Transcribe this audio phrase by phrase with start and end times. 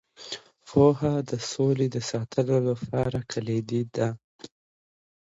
[0.67, 4.07] پوهه د سولې د ساتلو لپاره کلیدي ده.